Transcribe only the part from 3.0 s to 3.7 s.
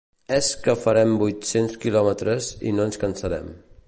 cansarem.